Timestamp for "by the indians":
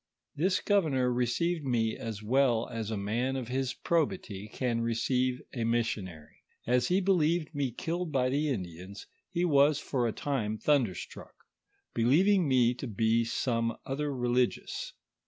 8.11-9.05